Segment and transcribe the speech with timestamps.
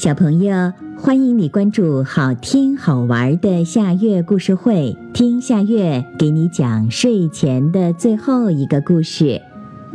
[0.00, 9.42] 小朋友，欢迎你关注好听好玩的夏月故事会，听夏月给你讲睡前的最后一个故事。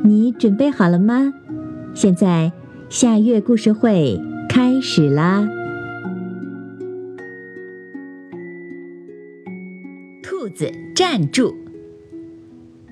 [0.04, 1.34] 你准备好了吗？
[1.96, 2.52] 现在
[2.88, 5.50] 夏月故事会开始啦！
[10.22, 11.56] 兔子站住！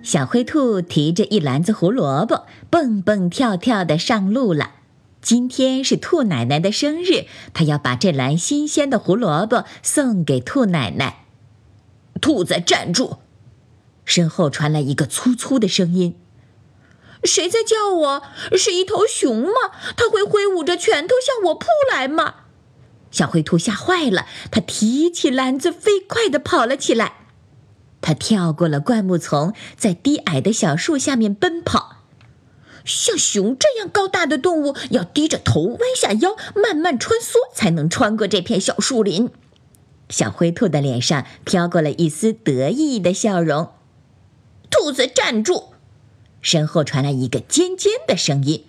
[0.02, 4.72] 小灰兔提着一篮子胡萝卜，蹦蹦跳跳的上路了。
[5.24, 11.28] 今天是兔奶奶的生日，她要把这篮新鲜的胡萝卜送给兔奶奶。
[12.20, 13.20] 兔子站住！
[14.04, 16.18] 身后传来一个粗粗的声音
[17.24, 18.24] ：“谁在叫我？
[18.58, 19.72] 是一头熊吗？
[19.96, 22.36] 它会挥舞着拳头向我扑来吗？”
[23.10, 27.14] 小灰兔吓坏了，它提起篮子，飞快地跑了起来。
[28.02, 32.03] 它跳过了灌木丛，在低矮的小树下面奔跑。
[32.86, 39.30] 像熊这样高大的动物，要低着头、弯下腰、慢慢穿梭，才能穿过这片小树林。
[40.10, 43.70] 小灰兔的脸上飘过了一丝得意的笑容。
[44.70, 45.74] 兔子站住！
[46.42, 48.66] 身后传来一个尖尖的声音：“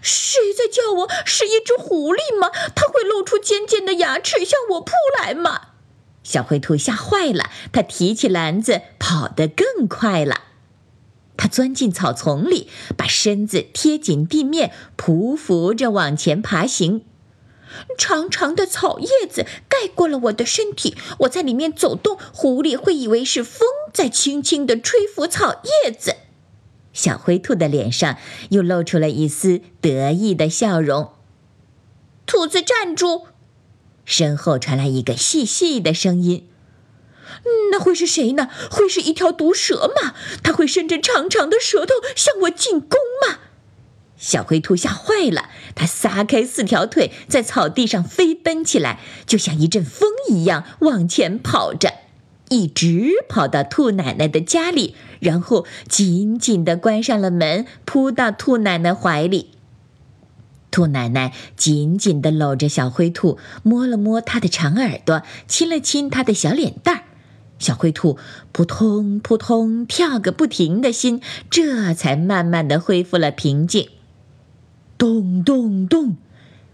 [0.00, 1.08] 谁在叫我？
[1.26, 2.50] 是一只狐狸吗？
[2.74, 5.68] 它会露出尖尖的牙齿向我扑来吗？”
[6.24, 10.44] 小灰兔吓坏了，它提起篮子，跑得更快了。
[11.36, 17.02] 它钻进草丛里，把身子贴紧地面，匍匐着往前爬行。
[17.98, 26.16] 长长的草叶子盖过了我的身体，我在里面走动，狐狸会以为是风在轻轻地吹拂草叶子。
[26.92, 28.16] 小灰兔的脸上
[28.48, 31.10] 又露出了一丝得意的笑容。
[32.24, 33.26] 兔子站住！
[34.06, 36.48] 身后传来一个细细的声音。
[37.70, 38.48] 那会是谁呢？
[38.70, 40.14] 会是一条毒蛇吗？
[40.42, 43.38] 它会伸着长长的舌头向我进攻吗？
[44.18, 51.92] 小灰兔吓坏了，它撒开四条腿，在草地上飞奔起来，就像一阵风一样往前跑着，
[52.48, 59.50] 一直跑到兔奶奶的家里，然后紧紧地关上了门，扑到兔奶奶怀里。
[60.70, 67.02] 兔奶奶紧紧地搂着小灰兔，摸了摸它的长耳朵，亲了亲它的小脸蛋儿。
[67.58, 68.18] 小灰兔
[68.52, 73.88] 扑通扑通跳个不停的心，这才慢慢的恢复了平静。
[74.98, 76.16] 咚咚咚，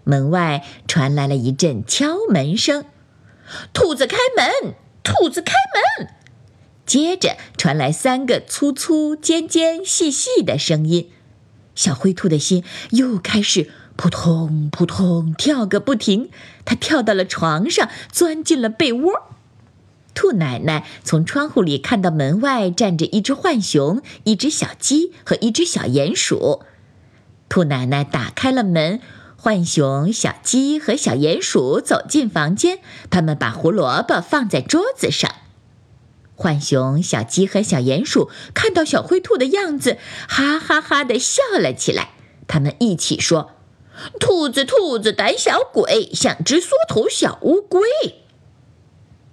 [0.04, 2.84] 门外传来了一阵敲门声。
[3.72, 5.52] 兔子开门，兔子开
[5.98, 6.08] 门。
[6.84, 11.08] 接着传来三个粗粗尖尖细细的声音。
[11.74, 16.28] 小灰兔的心又开始扑通扑通跳个不停，
[16.64, 19.22] 它跳到了床上，钻进了被窝。
[20.32, 26.62] 奶奶从窗户里看到门外站着一只浣熊、一只小鸡和一只小鼹鼠。
[27.48, 29.00] 兔奶奶打开了门，
[29.36, 32.78] 浣熊、小鸡和小鼹鼠走进房间，
[33.10, 35.30] 他们把胡萝卜放在桌子上。
[36.34, 42.10] 浣熊、小鸡和小鼹鼠看到小灰兔的样子，哈哈哈的笑了起来。
[42.48, 43.52] 他们一起说
[44.18, 47.80] ：“兔子，兔子，胆小鬼，像只缩头小乌龟。”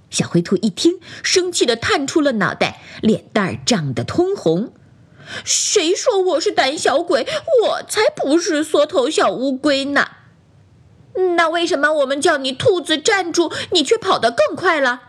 [0.10, 4.74] 小灰兔一听，生气的探出了脑袋，脸蛋儿涨得通红。
[5.44, 7.28] 谁说我是胆小鬼？
[7.64, 10.08] 我才不是缩头小乌龟呢！
[11.36, 15.02] 那为什么我们叫你兔子站住，你却跑得更快了？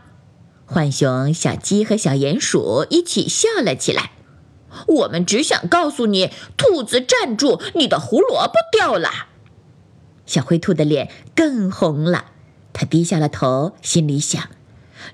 [0.67, 4.13] 浣熊、小鸡和小鼹鼠一起笑了起来。
[4.87, 9.11] 我们只想告诉你，兔子站住，你的胡萝卜掉了。
[10.27, 12.27] 小灰兔的脸更红了，
[12.73, 14.45] 它低下了头，心里想。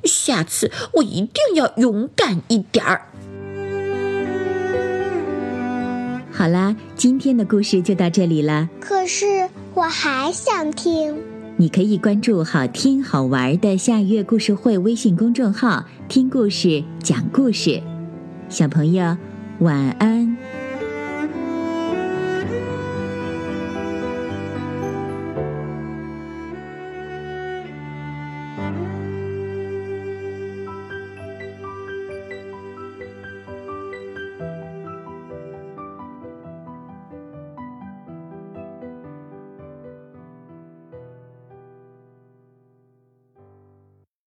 [0.04, 3.02] 下次我一定要勇敢一点儿。
[6.32, 11.16] 好啦今天的故事就到这里啦可是我还想听。
[11.58, 17.82] 你可以关注好听好玩的下月故事会微信公众号听故事讲故事。
[18.50, 19.16] 小朋友
[19.60, 20.36] 晚安。